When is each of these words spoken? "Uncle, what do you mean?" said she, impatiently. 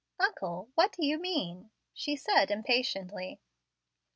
"Uncle, 0.19 0.67
what 0.73 0.91
do 0.93 1.05
you 1.05 1.19
mean?" 1.19 1.69
said 1.93 2.47
she, 2.49 2.51
impatiently. 2.55 3.39